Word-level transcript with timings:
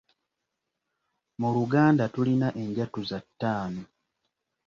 Mu 1.39 1.49
Luganda 1.55 2.05
tulina 2.13 2.47
enjatuza 2.61 3.17
ttaano. 3.25 3.81